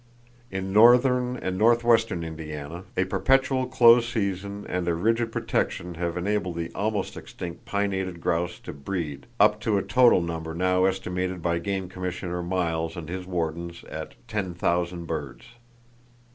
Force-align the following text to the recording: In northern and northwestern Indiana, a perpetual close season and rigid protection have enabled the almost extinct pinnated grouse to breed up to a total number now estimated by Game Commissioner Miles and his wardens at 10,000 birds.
In 0.49 0.73
northern 0.73 1.37
and 1.37 1.59
northwestern 1.59 2.23
Indiana, 2.23 2.85
a 2.97 3.05
perpetual 3.05 3.67
close 3.67 4.09
season 4.11 4.65
and 4.67 4.87
rigid 5.03 5.31
protection 5.31 5.93
have 5.93 6.17
enabled 6.17 6.55
the 6.55 6.71
almost 6.73 7.15
extinct 7.15 7.65
pinnated 7.65 8.19
grouse 8.19 8.57
to 8.61 8.73
breed 8.73 9.27
up 9.39 9.61
to 9.61 9.77
a 9.77 9.83
total 9.83 10.23
number 10.23 10.55
now 10.55 10.85
estimated 10.85 11.43
by 11.43 11.59
Game 11.59 11.87
Commissioner 11.87 12.41
Miles 12.41 12.97
and 12.97 13.09
his 13.09 13.27
wardens 13.27 13.83
at 13.91 14.15
10,000 14.27 15.05
birds. 15.05 15.45